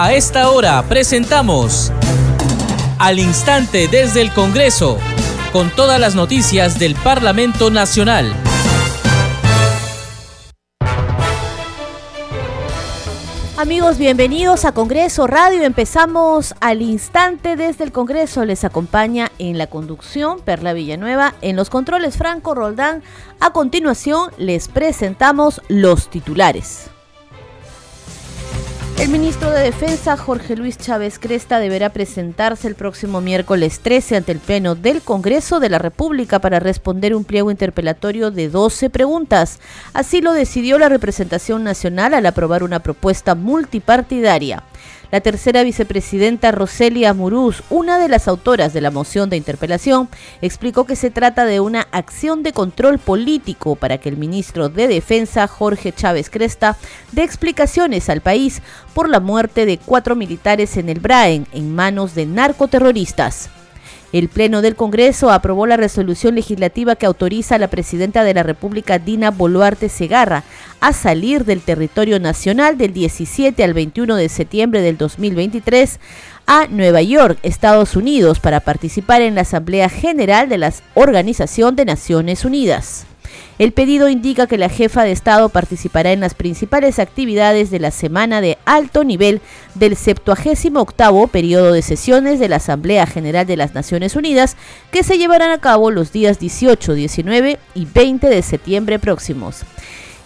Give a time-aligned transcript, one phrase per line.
[0.00, 1.90] A esta hora presentamos
[3.00, 4.96] Al Instante desde el Congreso,
[5.52, 8.32] con todas las noticias del Parlamento Nacional.
[13.56, 15.64] Amigos, bienvenidos a Congreso Radio.
[15.64, 18.44] Empezamos al instante desde el Congreso.
[18.44, 23.02] Les acompaña en la conducción Perla Villanueva, en los controles Franco Roldán.
[23.40, 26.88] A continuación les presentamos los titulares.
[29.00, 34.32] El ministro de Defensa, Jorge Luis Chávez Cresta, deberá presentarse el próximo miércoles 13 ante
[34.32, 39.60] el Pleno del Congreso de la República para responder un pliego interpelatorio de 12 preguntas.
[39.92, 44.64] Así lo decidió la representación nacional al aprobar una propuesta multipartidaria.
[45.10, 50.08] La tercera vicepresidenta Roselia Muruz, una de las autoras de la moción de interpelación,
[50.42, 54.86] explicó que se trata de una acción de control político para que el ministro de
[54.86, 56.76] Defensa, Jorge Chávez Cresta,
[57.12, 58.60] dé explicaciones al país
[58.92, 63.48] por la muerte de cuatro militares en el Braen en manos de narcoterroristas.
[64.10, 68.42] El Pleno del Congreso aprobó la resolución legislativa que autoriza a la presidenta de la
[68.42, 70.44] República, Dina Boluarte Segarra,
[70.80, 76.00] a salir del territorio nacional del 17 al 21 de septiembre del 2023
[76.46, 81.84] a Nueva York, Estados Unidos, para participar en la Asamblea General de la Organización de
[81.84, 83.06] Naciones Unidas.
[83.58, 87.90] El pedido indica que la jefa de Estado participará en las principales actividades de la
[87.90, 89.40] semana de alto nivel
[89.74, 94.56] del 78 periodo de sesiones de la Asamblea General de las Naciones Unidas
[94.90, 99.64] que se llevarán a cabo los días 18, 19 y 20 de septiembre próximos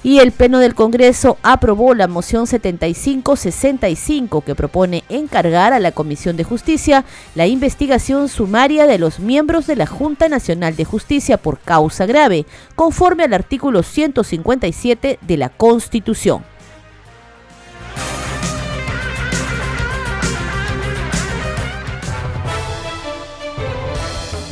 [0.03, 6.37] y el Pleno del Congreso aprobó la moción 7565 que propone encargar a la Comisión
[6.37, 11.59] de Justicia la investigación sumaria de los miembros de la Junta Nacional de Justicia por
[11.61, 16.52] causa grave, conforme al artículo 157 de la Constitución.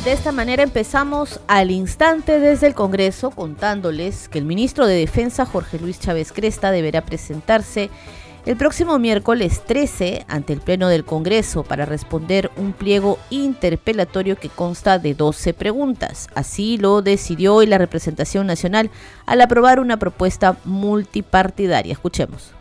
[0.03, 5.45] De esta manera empezamos al instante desde el Congreso contándoles que el ministro de Defensa
[5.45, 7.91] Jorge Luis Chávez Cresta deberá presentarse
[8.47, 14.49] el próximo miércoles 13 ante el Pleno del Congreso para responder un pliego interpelatorio que
[14.49, 16.29] consta de 12 preguntas.
[16.33, 18.89] Así lo decidió hoy la representación nacional
[19.27, 21.93] al aprobar una propuesta multipartidaria.
[21.93, 22.53] Escuchemos.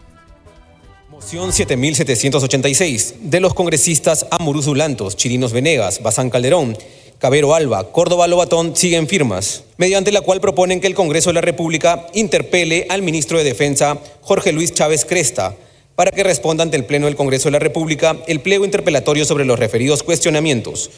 [1.09, 6.77] Moción 7786 de los congresistas Amuruz Ulantos, Chirinos Venegas, Bazán Calderón,
[7.21, 11.43] Cabero Alba, Córdoba Lobatón siguen firmas, mediante la cual proponen que el Congreso de la
[11.43, 15.55] República interpele al ministro de Defensa, Jorge Luis Chávez Cresta,
[15.97, 19.45] para que responda ante el Pleno del Congreso de la República el pliego interpelatorio sobre
[19.45, 20.91] los referidos cuestionamientos.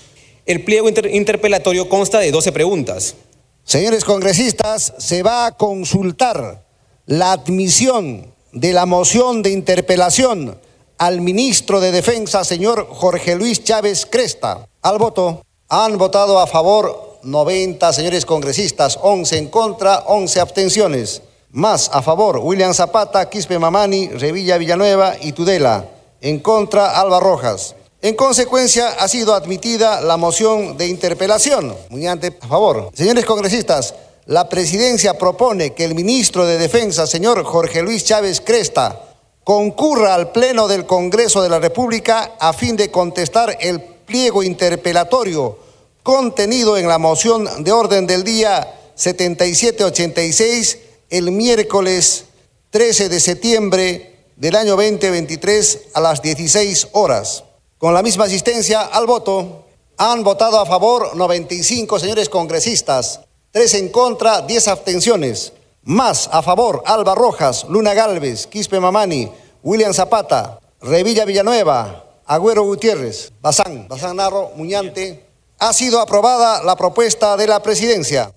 [0.46, 3.16] El pliego interpelatorio consta de 12 preguntas.
[3.64, 6.64] Señores congresistas, se va a consultar
[7.06, 10.56] la admisión de la moción de interpelación
[10.98, 14.68] al ministro de Defensa, señor Jorge Luis Chávez Cresta.
[14.82, 15.42] Al voto.
[15.74, 21.22] Han votado a favor 90 señores congresistas, 11 en contra, 11 abstenciones.
[21.48, 25.86] Más a favor William Zapata, Quispe Mamani, Revilla Villanueva y Tudela.
[26.20, 27.74] En contra Alba Rojas.
[28.02, 31.74] En consecuencia, ha sido admitida la moción de interpelación.
[31.88, 32.90] Muñante, a favor.
[32.92, 33.94] Señores congresistas,
[34.26, 39.00] la presidencia propone que el ministro de Defensa, señor Jorge Luis Chávez Cresta,
[39.42, 45.61] concurra al Pleno del Congreso de la República a fin de contestar el pliego interpelatorio
[46.02, 50.78] contenido en la moción de orden del día 7786
[51.10, 52.24] el miércoles
[52.70, 57.44] 13 de septiembre del año 2023 a las 16 horas.
[57.78, 63.20] Con la misma asistencia al voto, han votado a favor 95 señores congresistas,
[63.52, 65.52] 3 en contra, 10 abstenciones.
[65.84, 69.30] Más a favor Alba Rojas, Luna Galvez, Quispe Mamani,
[69.62, 75.31] William Zapata, Revilla Villanueva, Agüero Gutiérrez, Bazán, Bazán Narro, Muñante,
[75.62, 78.34] ha sido aprobada la propuesta de la presidencia.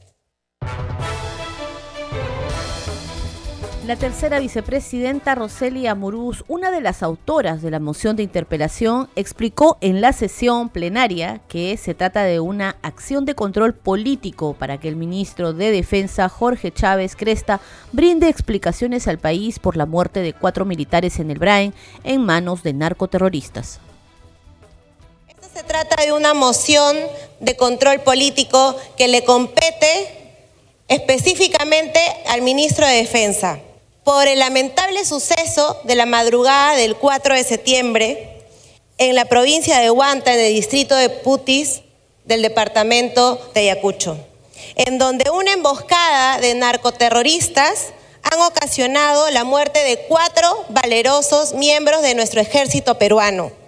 [3.87, 9.79] La tercera vicepresidenta Roselia Amurús, una de las autoras de la moción de interpelación, explicó
[9.81, 14.87] en la sesión plenaria que se trata de una acción de control político para que
[14.87, 17.59] el ministro de Defensa, Jorge Chávez Cresta,
[17.91, 21.73] brinde explicaciones al país por la muerte de cuatro militares en el Braen
[22.03, 23.79] en manos de narcoterroristas.
[25.55, 26.97] Se trata de una moción
[27.39, 30.35] de control político que le compete
[30.89, 31.97] específicamente
[32.27, 33.59] al ministro de Defensa
[34.03, 38.43] por el lamentable suceso de la madrugada del 4 de septiembre
[38.97, 41.83] en la provincia de Huanta, en el distrito de Putis
[42.25, 44.17] del departamento de Ayacucho,
[44.75, 47.93] en donde una emboscada de narcoterroristas
[48.23, 53.64] han ocasionado la muerte de cuatro valerosos miembros de nuestro ejército peruano.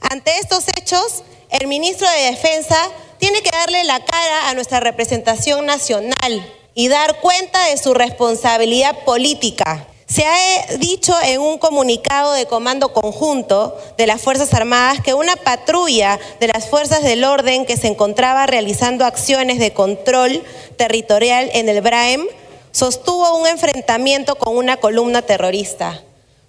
[0.00, 2.76] Ante estos hechos, el ministro de Defensa
[3.18, 9.04] tiene que darle la cara a nuestra representación nacional y dar cuenta de su responsabilidad
[9.04, 9.86] política.
[10.06, 15.36] Se ha dicho en un comunicado de comando conjunto de las Fuerzas Armadas que una
[15.36, 20.42] patrulla de las Fuerzas del Orden que se encontraba realizando acciones de control
[20.78, 22.26] territorial en el Braem
[22.72, 26.00] sostuvo un enfrentamiento con una columna terrorista.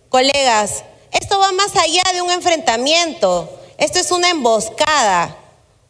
[0.07, 5.35] Colegas, esto va más allá de un enfrentamiento, esto es una emboscada,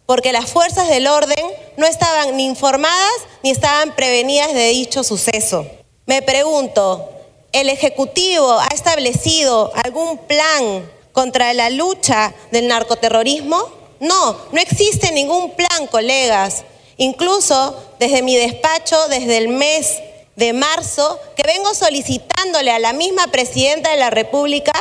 [0.06, 1.46] porque las fuerzas del orden
[1.78, 3.14] no estaban ni informadas
[3.44, 5.66] ni estaban prevenidas de dicho suceso.
[6.06, 7.10] Me pregunto,
[7.52, 13.58] ¿el Ejecutivo ha establecido algún plan contra la lucha del narcoterrorismo?
[14.00, 16.64] No, no existe ningún plan, colegas.
[16.98, 20.00] Incluso desde mi despacho, desde el mes
[20.36, 24.74] de marzo, que vengo solicitándole a la misma presidenta de la República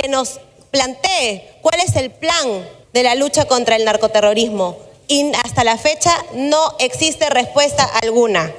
[0.00, 0.40] que nos
[0.70, 4.76] plantee cuál es el plan de la lucha contra el narcoterrorismo.
[5.08, 8.52] Y hasta la fecha no existe respuesta alguna.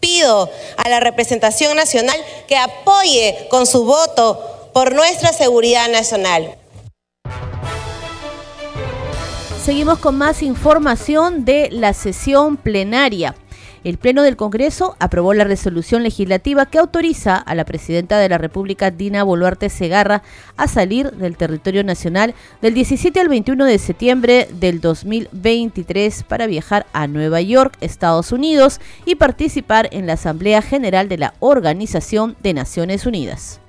[0.00, 2.16] Pido a la representación nacional
[2.48, 6.56] que apoye con su voto por nuestra seguridad nacional.
[9.64, 13.36] Seguimos con más información de la sesión plenaria.
[13.82, 18.36] El Pleno del Congreso aprobó la resolución legislativa que autoriza a la Presidenta de la
[18.36, 20.22] República, Dina Boluarte Segarra,
[20.56, 26.86] a salir del territorio nacional del 17 al 21 de septiembre del 2023 para viajar
[26.92, 32.52] a Nueva York, Estados Unidos, y participar en la Asamblea General de la Organización de
[32.52, 33.60] Naciones Unidas.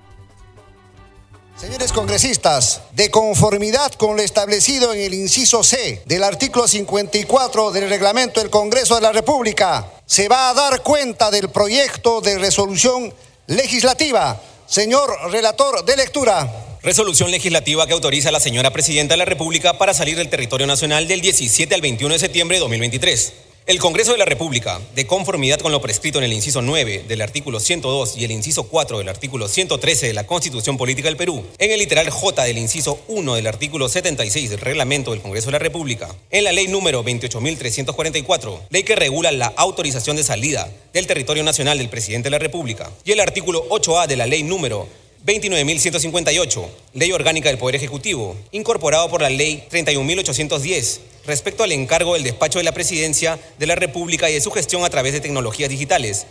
[1.61, 7.87] Señores congresistas, de conformidad con lo establecido en el inciso C del artículo 54 del
[7.87, 13.13] reglamento del Congreso de la República, se va a dar cuenta del proyecto de resolución
[13.45, 14.41] legislativa.
[14.65, 16.51] Señor relator de lectura.
[16.81, 20.65] Resolución legislativa que autoriza a la señora Presidenta de la República para salir del territorio
[20.65, 23.33] nacional del 17 al 21 de septiembre de 2023.
[23.71, 27.21] El Congreso de la República, de conformidad con lo prescrito en el inciso 9 del
[27.21, 31.45] artículo 102 y el inciso 4 del artículo 113 de la Constitución Política del Perú,
[31.57, 35.51] en el literal J del inciso 1 del artículo 76 del Reglamento del Congreso de
[35.53, 41.07] la República, en la ley número 28.344, ley que regula la autorización de salida del
[41.07, 44.89] territorio nacional del Presidente de la República, y el artículo 8A de la ley número
[45.25, 52.23] 29.158, Ley Orgánica del Poder Ejecutivo, incorporado por la Ley 31.810, respecto al encargo del
[52.23, 55.69] despacho de la Presidencia de la República y de su gestión a través de tecnologías
[55.69, 56.25] digitales,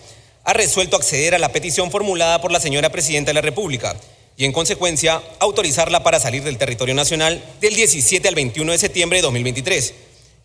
[0.45, 3.97] ha resuelto acceder a la petición formulada por la señora Presidenta de la República
[4.37, 9.19] y, en consecuencia, autorizarla para salir del territorio nacional del 17 al 21 de septiembre
[9.19, 9.95] de 2023,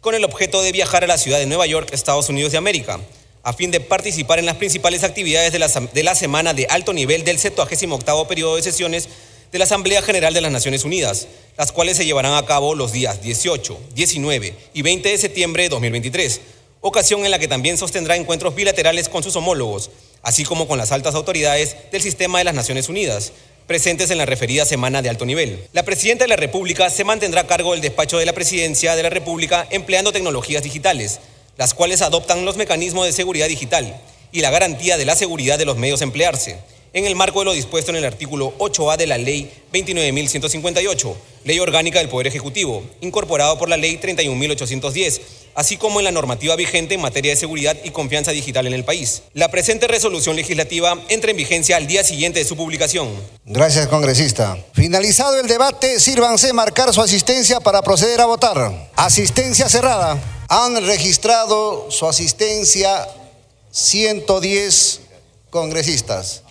[0.01, 2.99] con el objeto de viajar a la ciudad de Nueva York, Estados Unidos de América
[3.45, 6.93] a fin de participar en las principales actividades de la, de la semana de alto
[6.93, 9.07] nivel del 78 periodo de sesiones
[9.55, 12.91] de la Asamblea General de las Naciones Unidas, las cuales se llevarán a cabo los
[12.91, 16.41] días 18, 19 y 20 de septiembre de 2023,
[16.81, 19.91] ocasión en la que también sostendrá encuentros bilaterales con sus homólogos,
[20.23, 23.31] así como con las altas autoridades del sistema de las Naciones Unidas,
[23.65, 25.65] presentes en la referida semana de alto nivel.
[25.71, 29.03] La Presidenta de la República se mantendrá a cargo del despacho de la Presidencia de
[29.03, 31.21] la República empleando tecnologías digitales
[31.57, 34.01] las cuales adoptan los mecanismos de seguridad digital
[34.31, 36.59] y la garantía de la seguridad de los medios emplearse,
[36.95, 41.59] en el marco de lo dispuesto en el artículo 8A de la Ley 29.158, Ley
[41.59, 45.19] Orgánica del Poder Ejecutivo, incorporado por la Ley 31.810,
[45.55, 48.85] así como en la normativa vigente en materia de seguridad y confianza digital en el
[48.85, 49.23] país.
[49.33, 53.09] La presente resolución legislativa entra en vigencia al día siguiente de su publicación.
[53.43, 54.57] Gracias, congresista.
[54.73, 58.89] Finalizado el debate, sírvanse marcar su asistencia para proceder a votar.
[58.95, 63.05] Asistencia cerrada han registrado su asistencia
[63.71, 65.01] 110
[65.49, 66.44] congresistas.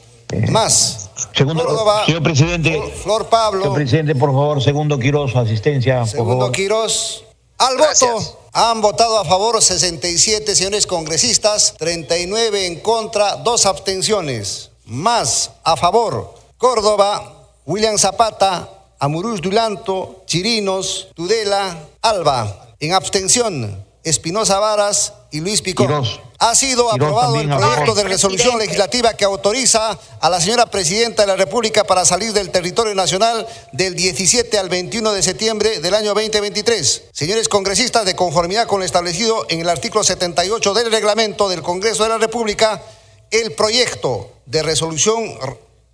[0.51, 1.11] Más.
[1.35, 1.65] Segundo,
[2.07, 2.93] señor presidente.
[3.03, 3.63] Flor, Pablo.
[3.63, 6.05] Señor presidente, por favor, segundo Quiroz, su asistencia.
[6.07, 7.25] Segundo Quiroz.
[7.59, 8.41] Al voto.
[8.53, 14.71] Han votado a favor 67 señores congresistas, 39 en contra, dos abstenciones.
[14.85, 16.35] Más a favor.
[16.57, 18.69] Córdoba, William Zapata,
[19.01, 22.75] Amuruz Dulanto, Chirinos, Tudela, Alba.
[22.81, 26.05] En abstención, Espinosa Varas y Luis Picón.
[26.39, 31.29] Ha sido aprobado el proyecto de resolución legislativa que autoriza a la señora Presidenta de
[31.29, 36.13] la República para salir del territorio nacional del 17 al 21 de septiembre del año
[36.13, 37.05] 2023.
[37.13, 42.03] Señores congresistas, de conformidad con lo establecido en el artículo 78 del reglamento del Congreso
[42.03, 42.83] de la República,
[43.31, 45.39] el proyecto de resolución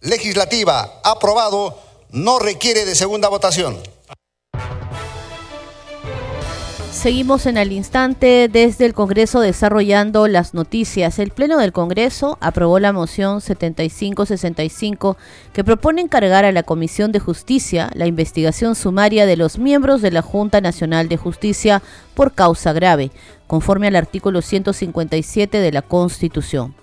[0.00, 1.78] legislativa aprobado
[2.10, 3.80] no requiere de segunda votación.
[6.92, 11.18] Seguimos en el instante desde el Congreso desarrollando las noticias.
[11.18, 15.16] El Pleno del Congreso aprobó la moción 7565
[15.52, 20.10] que propone encargar a la Comisión de Justicia la investigación sumaria de los miembros de
[20.10, 21.80] la Junta Nacional de Justicia
[22.14, 23.12] por causa grave,
[23.46, 26.74] conforme al artículo 157 de la Constitución.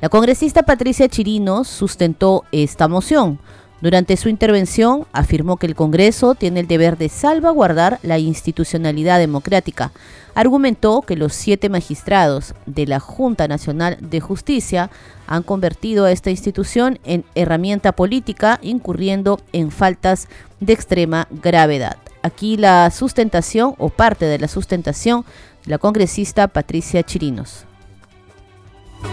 [0.00, 3.38] La congresista Patricia Chirinos sustentó esta moción
[3.80, 9.90] durante su intervención afirmó que el Congreso tiene el deber de salvaguardar la institucionalidad democrática.
[10.34, 14.90] Argumentó que los siete magistrados de la Junta Nacional de Justicia
[15.26, 20.28] han convertido a esta institución en herramienta política, incurriendo en faltas
[20.60, 21.96] de extrema gravedad.
[22.22, 25.24] Aquí la sustentación o parte de la sustentación
[25.64, 27.64] de la congresista Patricia Chirinos.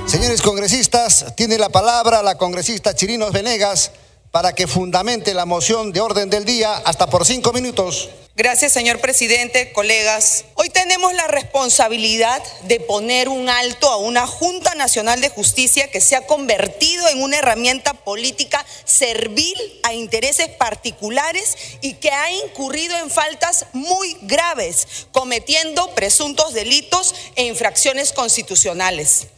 [0.06, 3.92] Señores congresistas, tiene la palabra la congresista Chirinos Venegas
[4.31, 8.10] para que fundamente la moción de orden del día hasta por cinco minutos.
[8.38, 10.46] Gracias, señor presidente, colegas.
[10.53, 16.01] Hoy tenemos la responsabilidad de poner un alto a una Junta Nacional de Justicia que
[16.01, 22.96] se ha convertido en una herramienta política servil a intereses particulares y que ha incurrido
[23.00, 29.29] en faltas muy graves, cometiendo presuntos delitos e infracciones constitucionales.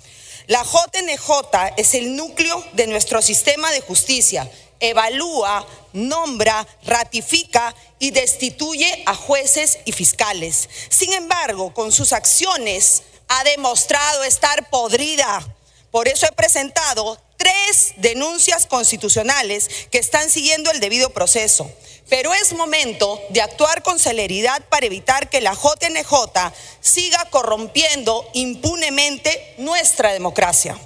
[0.48, 9.04] La JNJ es el núcleo de nuestro sistema de justicia evalúa, nombra, ratifica y destituye
[9.06, 10.70] a jueces y fiscales.
[10.90, 15.46] Sin embargo, con sus acciones ha demostrado estar podrida.
[15.92, 21.70] Por eso he presentado tres denuncias constitucionales que están siguiendo el debido proceso.
[22.10, 29.56] Pero es momento de actuar con celeridad para evitar que la JNJ siga corrompiendo impunemente
[29.58, 30.78] nuestra democracia.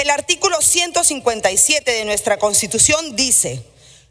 [0.00, 3.62] El artículo 157 de nuestra Constitución dice,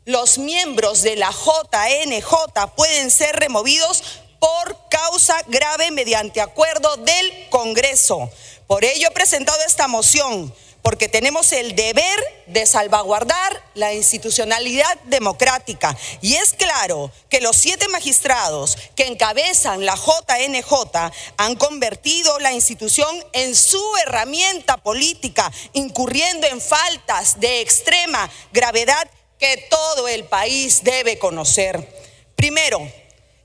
[0.06, 4.04] los miembros de la JNJ pueden ser removidos
[4.38, 8.30] por causa grave mediante acuerdo del Congreso.
[8.68, 15.96] Por ello he presentado esta moción porque tenemos el deber de salvaguardar la institucionalidad democrática.
[16.22, 23.24] Y es claro que los siete magistrados que encabezan la JNJ han convertido la institución
[23.34, 31.18] en su herramienta política, incurriendo en faltas de extrema gravedad que todo el país debe
[31.18, 31.88] conocer.
[32.36, 32.80] Primero,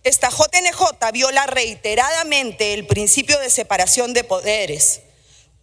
[0.03, 5.01] esta JNJ viola reiteradamente el principio de separación de poderes.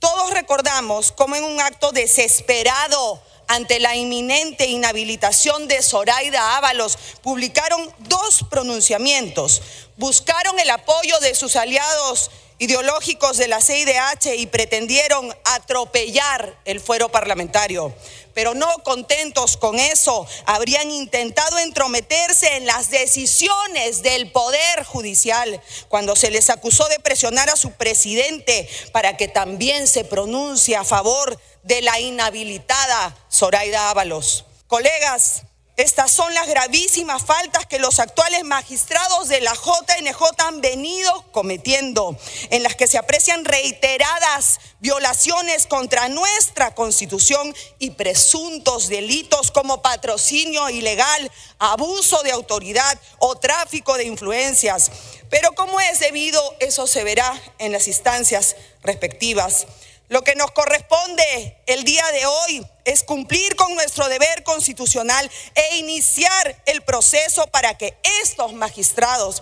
[0.01, 7.93] Todos recordamos cómo en un acto desesperado ante la inminente inhabilitación de Zoraida Ábalos, publicaron
[8.00, 9.62] dos pronunciamientos.
[9.98, 12.31] Buscaron el apoyo de sus aliados
[12.62, 17.91] ideológicos de la CIDH y pretendieron atropellar el fuero parlamentario.
[18.36, 26.15] Pero no contentos con eso, habrían intentado entrometerse en las decisiones del Poder Judicial cuando
[26.15, 31.41] se les acusó de presionar a su presidente para que también se pronuncie a favor
[31.63, 34.46] de la inhabilitada Zoraida Ábalos.
[34.68, 35.46] Colegas,
[35.81, 42.15] estas son las gravísimas faltas que los actuales magistrados de la JNJ han venido cometiendo,
[42.51, 50.69] en las que se aprecian reiteradas violaciones contra nuestra constitución y presuntos delitos como patrocinio
[50.69, 54.91] ilegal, abuso de autoridad o tráfico de influencias.
[55.31, 59.65] Pero como es debido, eso se verá en las instancias respectivas.
[60.12, 65.77] Lo que nos corresponde el día de hoy es cumplir con nuestro deber constitucional e
[65.77, 69.41] iniciar el proceso para que estos magistrados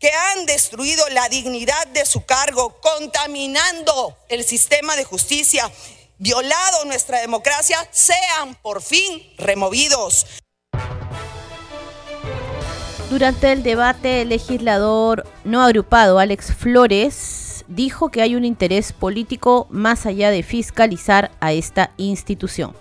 [0.00, 5.70] que han destruido la dignidad de su cargo, contaminando el sistema de justicia,
[6.18, 10.26] violado nuestra democracia, sean por fin removidos.
[13.10, 19.66] Durante el debate, el legislador no agrupado Alex Flores dijo que hay un interés político
[19.70, 22.74] más allá de fiscalizar a esta institución.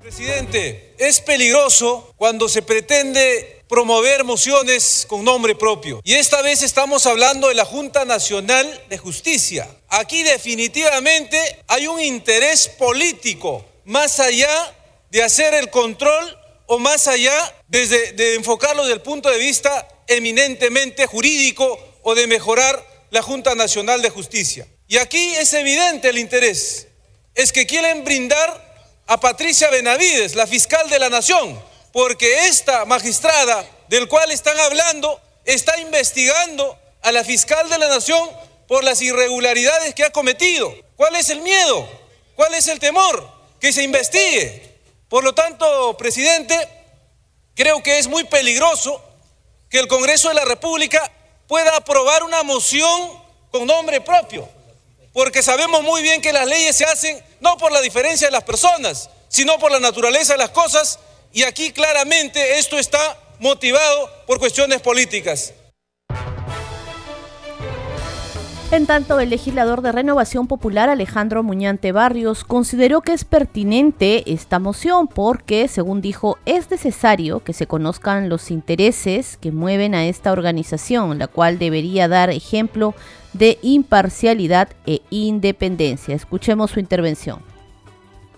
[0.00, 6.00] Presidente, es peligroso cuando se pretende promover mociones con nombre propio.
[6.04, 9.68] Y esta vez estamos hablando de la Junta Nacional de Justicia.
[9.88, 14.74] Aquí definitivamente hay un interés político más allá
[15.10, 17.34] de hacer el control o más allá
[17.66, 23.54] desde, de enfocarlo desde el punto de vista eminentemente jurídico o de mejorar la Junta
[23.54, 24.66] Nacional de Justicia.
[24.88, 26.88] Y aquí es evidente el interés.
[27.36, 33.64] Es que quieren brindar a Patricia Benavides, la fiscal de la Nación, porque esta magistrada
[33.88, 38.28] del cual están hablando está investigando a la fiscal de la Nación
[38.66, 40.74] por las irregularidades que ha cometido.
[40.96, 41.88] ¿Cuál es el miedo?
[42.34, 43.30] ¿Cuál es el temor?
[43.60, 44.74] Que se investigue.
[45.08, 46.58] Por lo tanto, presidente,
[47.54, 49.00] creo que es muy peligroso
[49.70, 51.12] que el Congreso de la República
[51.46, 54.48] pueda aprobar una moción con nombre propio.
[55.12, 58.42] Porque sabemos muy bien que las leyes se hacen no por la diferencia de las
[58.42, 60.98] personas, sino por la naturaleza de las cosas.
[61.32, 65.52] Y aquí claramente esto está motivado por cuestiones políticas.
[68.70, 74.58] En tanto, el legislador de Renovación Popular Alejandro Muñante Barrios consideró que es pertinente esta
[74.58, 80.32] moción porque, según dijo, es necesario que se conozcan los intereses que mueven a esta
[80.32, 82.94] organización, la cual debería dar ejemplo
[83.32, 86.16] de imparcialidad e independencia.
[86.16, 87.42] Escuchemos su intervención.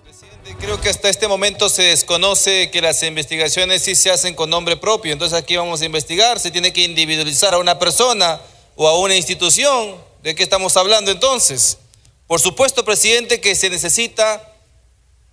[0.02, 4.50] Presidente, creo que hasta este momento se desconoce que las investigaciones sí se hacen con
[4.50, 8.38] nombre propio, entonces aquí vamos a investigar, se tiene que individualizar a una persona
[8.74, 11.78] o a una institución ¿De qué estamos hablando entonces?
[12.26, 14.56] Por supuesto, presidente, que se necesita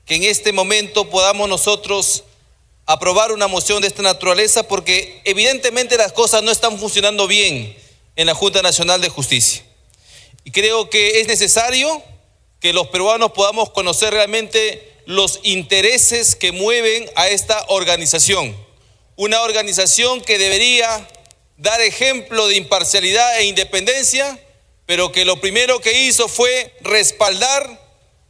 [0.05, 2.25] que en este momento podamos nosotros
[2.85, 7.75] aprobar una moción de esta naturaleza porque evidentemente las cosas no están funcionando bien
[8.15, 9.65] en la Junta Nacional de Justicia.
[10.43, 12.03] Y creo que es necesario
[12.59, 18.55] que los peruanos podamos conocer realmente los intereses que mueven a esta organización.
[19.15, 21.07] Una organización que debería
[21.57, 24.39] dar ejemplo de imparcialidad e independencia
[24.85, 27.79] pero que lo primero que hizo fue respaldar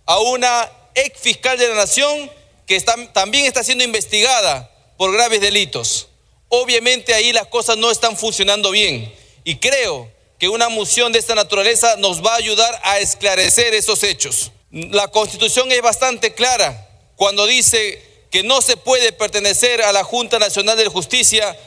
[0.05, 2.31] a una ex fiscal de la nación
[2.67, 2.79] que
[3.13, 6.07] también está siendo investigada por graves delitos.
[6.50, 11.36] Obviamente ahí las cosas no están funcionando bien y creo que una moción de esta
[11.36, 14.51] naturaleza nos va a ayudar a esclarecer esos hechos.
[14.72, 20.39] La constitución es bastante clara cuando dice que no se puede pertenecer a la Junta
[20.39, 21.57] Nacional de Justicia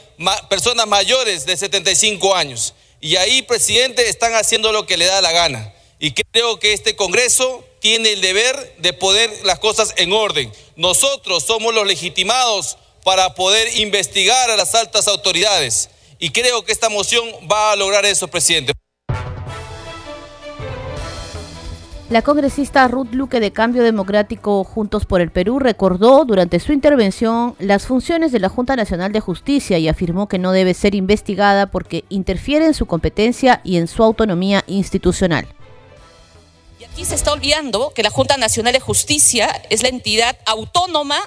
[0.49, 2.73] personas mayores de 75 años.
[2.99, 5.73] Y ahí, presidente, están haciendo lo que le da la gana.
[5.99, 10.51] Y creo que este Congreso tiene el deber de poner las cosas en orden.
[10.75, 15.89] Nosotros somos los legitimados para poder investigar a las altas autoridades.
[16.19, 18.73] Y creo que esta moción va a lograr eso, presidente.
[22.09, 27.53] La congresista Ruth Luque de Cambio Democrático Juntos por el Perú recordó durante su intervención
[27.59, 31.69] las funciones de la Junta Nacional de Justicia y afirmó que no debe ser investigada
[31.69, 35.49] porque interfiere en su competencia y en su autonomía institucional.
[36.79, 41.17] Y aquí se está olvidando que la Junta Nacional de Justicia es la entidad autónoma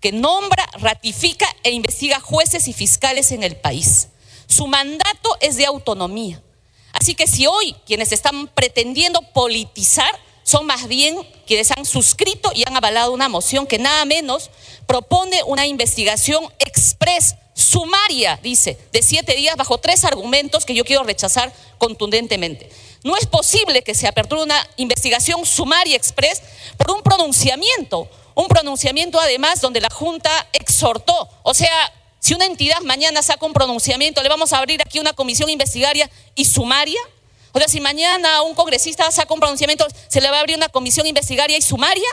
[0.00, 4.08] que nombra, ratifica e investiga jueces y fiscales en el país.
[4.48, 6.42] Su mandato es de autonomía.
[7.04, 10.10] Así que si hoy quienes están pretendiendo politizar
[10.42, 14.50] son más bien quienes han suscrito y han avalado una moción que nada menos
[14.86, 21.02] propone una investigación express, sumaria, dice, de siete días bajo tres argumentos que yo quiero
[21.02, 22.70] rechazar contundentemente.
[23.02, 26.40] No es posible que se aperture una investigación sumaria express
[26.78, 31.68] por un pronunciamiento, un pronunciamiento además donde la Junta exhortó, o sea,
[32.24, 36.10] si una entidad mañana saca un pronunciamiento, le vamos a abrir aquí una comisión investigaria
[36.34, 36.98] y sumaria.
[37.52, 40.70] O sea, si mañana un congresista saca un pronunciamiento, se le va a abrir una
[40.70, 42.08] comisión investigaria y sumaria.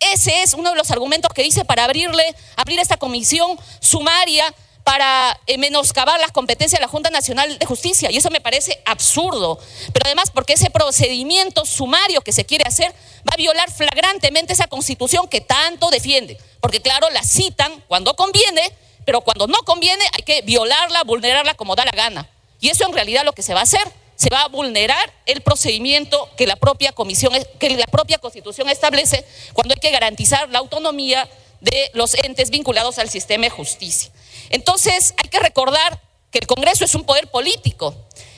[0.00, 5.38] Ese es uno de los argumentos que dice para abrirle, abrir esta comisión sumaria para
[5.46, 8.10] eh, menoscabar las competencias de la Junta Nacional de Justicia.
[8.10, 9.58] Y eso me parece absurdo.
[9.92, 14.66] Pero además porque ese procedimiento sumario que se quiere hacer va a violar flagrantemente esa
[14.66, 16.38] constitución que tanto defiende.
[16.62, 18.72] Porque claro, la citan cuando conviene
[19.06, 22.28] pero cuando no conviene hay que violarla, vulnerarla como da la gana.
[22.60, 25.42] Y eso en realidad lo que se va a hacer, se va a vulnerar el
[25.42, 30.58] procedimiento que la propia comisión, que la propia Constitución establece cuando hay que garantizar la
[30.58, 31.28] autonomía
[31.60, 34.10] de los entes vinculados al sistema de justicia.
[34.50, 36.00] Entonces, hay que recordar
[36.32, 37.94] que el Congreso es un poder político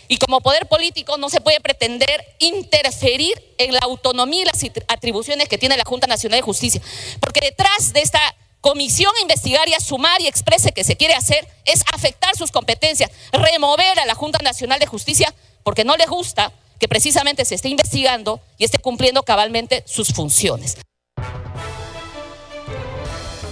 [0.07, 5.49] y como poder político no se puede pretender interferir en la autonomía y las atribuciones
[5.49, 6.83] que tiene la Junta Nacional de Justicia,
[7.21, 8.21] porque detrás de esta
[8.61, 14.07] comisión investigaria sumar y exprese que se quiere hacer es afectar sus competencias, remover a
[14.07, 18.64] la Junta Nacional de Justicia porque no les gusta que precisamente se esté investigando y
[18.64, 20.77] esté cumpliendo cabalmente sus funciones.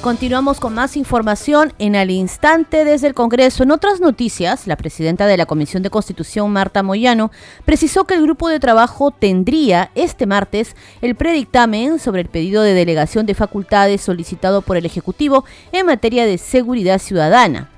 [0.07, 3.65] Continuamos con más información en al instante desde el Congreso.
[3.65, 7.33] En otras noticias, la presidenta de la Comisión de Constitución, Marta Moyano,
[7.65, 12.73] precisó que el grupo de trabajo tendría este martes el predictamen sobre el pedido de
[12.73, 17.76] delegación de facultades solicitado por el Ejecutivo en materia de seguridad ciudadana.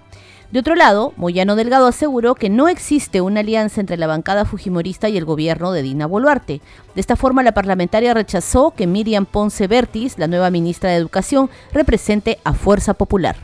[0.50, 5.10] De otro lado, Moyano Delgado aseguró que no existe una alianza entre la bancada fujimorista
[5.10, 6.62] y el gobierno de Dina Boluarte.
[6.94, 11.50] De esta forma, la parlamentaria rechazó que Miriam Ponce Bertis, la nueva ministra de Educación,
[11.74, 13.36] represente a Fuerza Popular.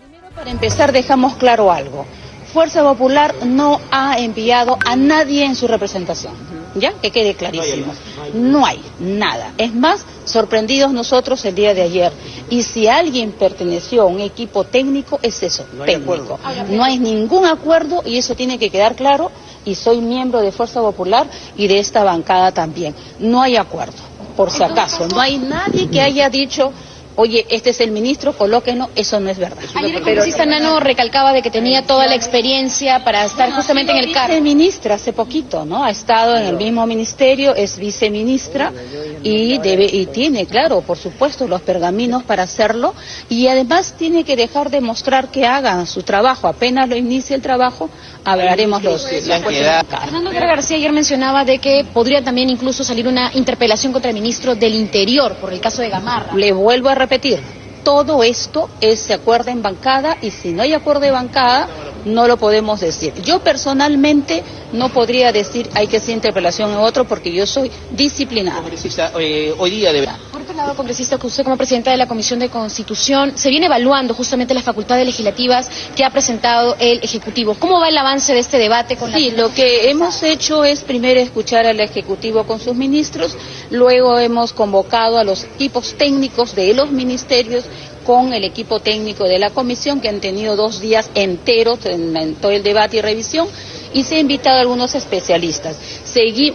[0.00, 2.06] Primero, para empezar, dejamos claro algo.
[2.50, 6.32] Fuerza Popular no ha enviado a nadie en su representación.
[6.74, 7.92] Ya que quede clarísimo.
[8.34, 9.52] No hay nada.
[9.58, 12.12] Es más, sorprendidos nosotros el día de ayer.
[12.48, 16.38] Y si alguien perteneció a un equipo técnico, es eso, técnico.
[16.68, 19.30] No hay ningún acuerdo y eso tiene que quedar claro.
[19.64, 22.94] Y soy miembro de Fuerza Popular y de esta bancada también.
[23.18, 23.98] No hay acuerdo,
[24.36, 25.06] por si acaso.
[25.08, 26.72] No hay nadie que haya dicho
[27.20, 29.62] oye, este es el ministro, colóquenlo, eso no es verdad.
[29.74, 33.98] Ayer el congresista Nano recalcaba de que tenía toda la experiencia para estar justamente en
[33.98, 34.34] el cargo.
[34.34, 35.84] Es ministra hace poquito, ¿no?
[35.84, 38.72] Ha estado en el mismo ministerio, es viceministra
[39.22, 42.94] y debe y tiene, claro, por supuesto, los pergaminos para hacerlo
[43.28, 46.48] y además tiene que dejar de mostrar que hagan su trabajo.
[46.48, 47.90] Apenas lo inicie el trabajo,
[48.24, 49.06] hablaremos los.
[49.06, 54.14] Fernando Guerra García ayer mencionaba de que podría también incluso salir una interpelación contra el
[54.14, 56.34] ministro del Interior por el caso de Gamarra.
[56.34, 57.09] Le vuelvo a repetir,
[57.82, 61.68] todo esto es, se acuerda en bancada y si no hay acuerdo de bancada,
[62.04, 63.14] no lo podemos decir.
[63.22, 64.42] Yo personalmente
[64.72, 67.70] no podría decir hay que hacer interpelación en otro porque yo soy
[70.29, 73.66] Por otro lado, congresista, que usted como presidenta de la Comisión de Constitución, se viene
[73.66, 77.54] evaluando justamente las facultades legislativas que ha presentado el Ejecutivo.
[77.54, 81.20] ¿Cómo va el avance de este debate con Sí, lo que hemos hecho es primero
[81.20, 83.36] escuchar al Ejecutivo con sus ministros,
[83.70, 87.64] luego hemos convocado a los equipos técnicos de los ministerios
[88.04, 92.50] con el equipo técnico de la comisión que han tenido dos días enteros en, todo
[92.50, 93.46] el debate y revisión
[93.92, 95.76] y se ha invitado a algunos especialistas.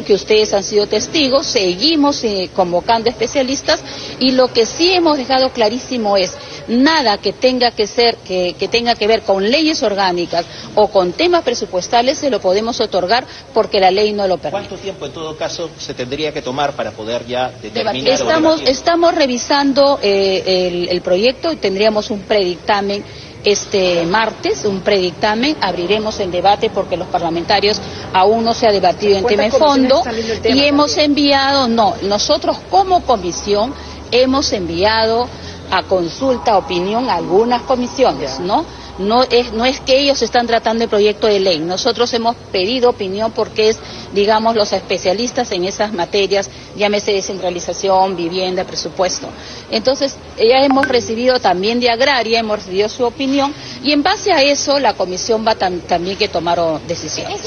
[0.06, 3.82] que ustedes han sido testigos, seguimos eh, convocando especialistas
[4.19, 6.34] y lo que sí hemos dejado clarísimo es
[6.67, 10.45] nada que tenga que ser, que, tenga que ver con leyes orgánicas
[10.76, 14.67] o con temas presupuestales se lo podemos otorgar porque la ley no lo permite.
[14.67, 18.13] ¿Cuánto tiempo en todo caso se tendría que tomar para poder ya determinar?
[18.13, 23.04] Estamos, estamos revisando eh, el, proyecto y tendríamos un predictamen
[23.45, 27.79] este martes, un predictamen, abriremos el debate porque los parlamentarios
[28.12, 30.03] aún no se ha debatido en tema de fondo
[30.43, 33.73] y hemos enviado, no, nosotros como comisión
[34.12, 35.27] hemos enviado
[35.71, 38.65] a consulta, opinión a algunas comisiones, ¿no?
[38.97, 41.60] No es, no es que ellos están tratando el proyecto de ley.
[41.60, 43.79] Nosotros hemos pedido opinión porque es,
[44.13, 49.27] digamos, los especialistas en esas materias, llámese descentralización, vivienda, presupuesto.
[49.69, 53.53] Entonces, ya hemos recibido también de Agraria, hemos recibido su opinión
[53.84, 57.41] y en base a eso la comisión va también que tomar decisiones.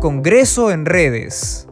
[0.00, 1.63] Congreso en redes.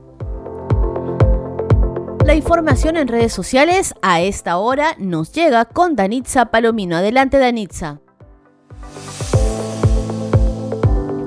[2.33, 6.97] La información en redes sociales a esta hora nos llega con Danitza Palomino.
[6.97, 8.02] Adelante, Danitza.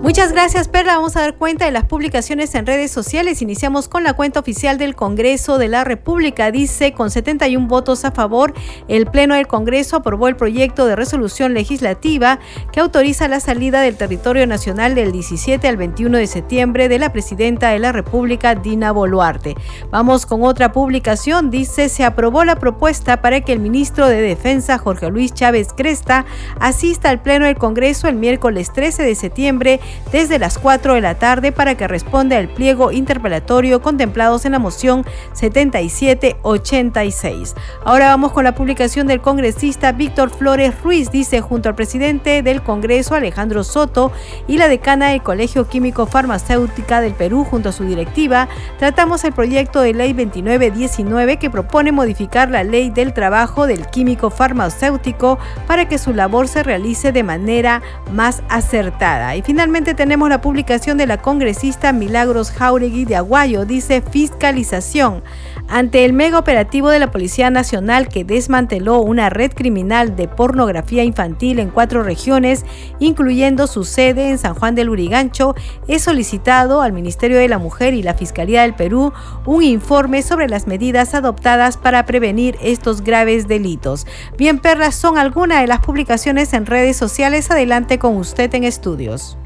[0.06, 0.98] Muchas gracias, Perla.
[0.98, 3.42] Vamos a dar cuenta de las publicaciones en redes sociales.
[3.42, 6.52] Iniciamos con la cuenta oficial del Congreso de la República.
[6.52, 8.54] Dice, con 71 votos a favor,
[8.88, 12.38] el Pleno del Congreso aprobó el proyecto de resolución legislativa
[12.72, 17.12] que autoriza la salida del territorio nacional del 17 al 21 de septiembre de la
[17.12, 19.56] Presidenta de la República, Dina Boluarte.
[19.90, 21.50] Vamos con otra publicación.
[21.50, 26.26] Dice, se aprobó la propuesta para que el ministro de Defensa, Jorge Luis Chávez Cresta,
[26.60, 29.80] asista al Pleno del Congreso el miércoles 13 de septiembre
[30.12, 34.60] desde las 4 de la tarde para que responda al pliego interpelatorio contemplados en la
[34.60, 37.56] moción 7786.
[37.84, 42.62] Ahora vamos con la publicación del congresista Víctor Flores Ruiz, dice junto al presidente del
[42.62, 44.12] Congreso Alejandro Soto
[44.48, 48.48] y la decana del Colegio Químico Farmacéutica del Perú junto a su directiva,
[48.80, 54.30] tratamos el proyecto de ley 2919 que propone modificar la ley del trabajo del químico
[54.30, 57.82] farmacéutico para que su labor se realice de manera
[58.12, 59.36] más acertada.
[59.36, 63.66] Y finalmente tenemos la publicación de la congresista Milagros Jauregui de Aguayo.
[63.66, 65.22] Dice fiscalización.
[65.68, 71.04] Ante el mega operativo de la Policía Nacional que desmanteló una red criminal de pornografía
[71.04, 72.66] infantil en cuatro regiones,
[73.00, 75.56] incluyendo su sede en San Juan del Urigancho,
[75.88, 79.12] he solicitado al Ministerio de la Mujer y la Fiscalía del Perú
[79.46, 84.06] un informe sobre las medidas adoptadas para prevenir estos graves delitos.
[84.38, 87.52] Bien, perras, son algunas de las publicaciones en redes sociales.
[87.52, 89.38] Adelante con usted en estudios.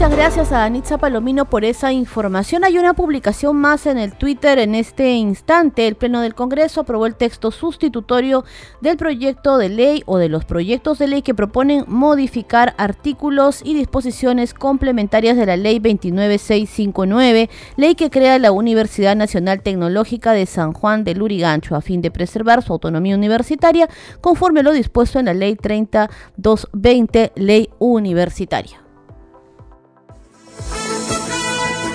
[0.00, 2.64] Muchas gracias a Anitza Palomino por esa información.
[2.64, 5.86] Hay una publicación más en el Twitter en este instante.
[5.86, 8.46] El Pleno del Congreso aprobó el texto sustitutorio
[8.80, 13.74] del proyecto de ley o de los proyectos de ley que proponen modificar artículos y
[13.74, 20.72] disposiciones complementarias de la Ley 29659, ley que crea la Universidad Nacional Tecnológica de San
[20.72, 23.86] Juan del Lurigancho a fin de preservar su autonomía universitaria
[24.22, 28.79] conforme lo dispuesto en la Ley 3220, Ley Universitaria.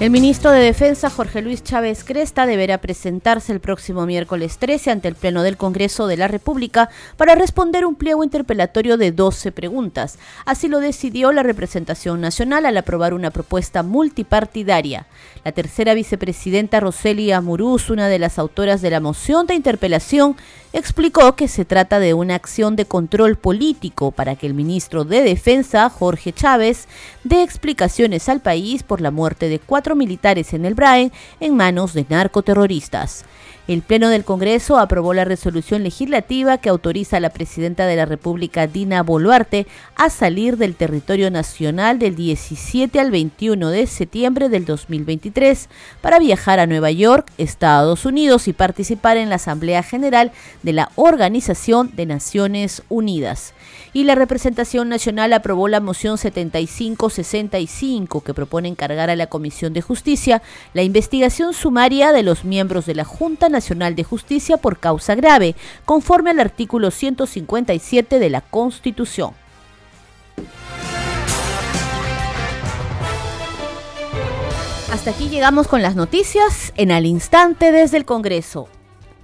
[0.00, 5.06] El ministro de Defensa, Jorge Luis Chávez Cresta, deberá presentarse el próximo miércoles 13 ante
[5.06, 10.18] el Pleno del Congreso de la República para responder un pliego interpelatorio de 12 preguntas.
[10.46, 15.06] Así lo decidió la representación nacional al aprobar una propuesta multipartidaria.
[15.44, 20.34] La tercera vicepresidenta Roselia Muruz, una de las autoras de la moción de interpelación,
[20.72, 25.22] explicó que se trata de una acción de control político para que el ministro de
[25.22, 26.88] Defensa, Jorge Chávez,
[27.22, 31.92] dé explicaciones al país por la muerte de cuatro militares en el Braen en manos
[31.92, 33.26] de narcoterroristas.
[33.66, 38.04] El Pleno del Congreso aprobó la resolución legislativa que autoriza a la presidenta de la
[38.04, 39.66] República, Dina Boluarte,
[39.96, 45.70] a salir del territorio nacional del 17 al 21 de septiembre del 2023
[46.02, 50.90] para viajar a Nueva York, Estados Unidos y participar en la Asamblea General de la
[50.96, 53.54] Organización de Naciones Unidas
[53.94, 59.80] y la representación nacional aprobó la moción 7565 que propone encargar a la Comisión de
[59.80, 60.42] Justicia
[60.74, 65.54] la investigación sumaria de los miembros de la Junta Nacional de Justicia por causa grave,
[65.84, 69.32] conforme al artículo 157 de la Constitución.
[74.92, 78.68] Hasta aquí llegamos con las noticias en al instante desde el Congreso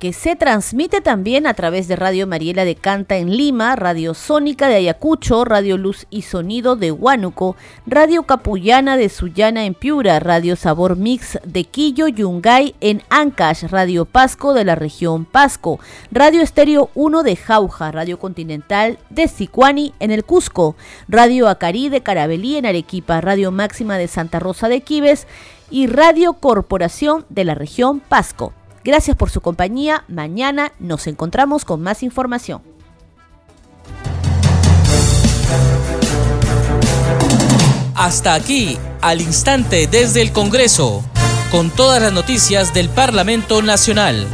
[0.00, 4.66] que se transmite también a través de Radio Mariela de Canta en Lima, Radio Sónica
[4.66, 7.54] de Ayacucho, Radio Luz y Sonido de Huánuco,
[7.86, 14.06] Radio Capullana de Sullana en Piura, Radio Sabor Mix de Quillo, Yungay en Ancash, Radio
[14.06, 15.78] Pasco de la región Pasco,
[16.10, 20.76] Radio Estéreo 1 de Jauja, Radio Continental de Sicuani en el Cusco,
[21.08, 25.26] Radio Acarí de Carabelí en Arequipa, Radio Máxima de Santa Rosa de Quibes
[25.70, 28.54] y Radio Corporación de la región Pasco.
[28.84, 30.04] Gracias por su compañía.
[30.08, 32.62] Mañana nos encontramos con más información.
[37.94, 41.04] Hasta aquí, al instante desde el Congreso,
[41.50, 44.26] con todas las noticias del Parlamento Nacional.